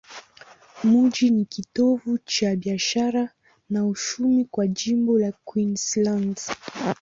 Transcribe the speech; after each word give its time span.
Mji 0.83 1.29
ni 1.29 1.45
kitovu 1.45 2.17
cha 2.17 2.55
biashara 2.55 3.29
na 3.69 3.85
uchumi 3.85 4.45
kwa 4.45 4.67
jimbo 4.67 5.19
la 5.19 5.31
Queensland. 5.31 6.39